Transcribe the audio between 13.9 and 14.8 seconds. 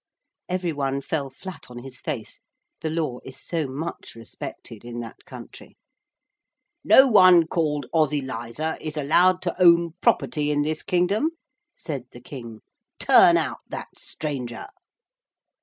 stranger.'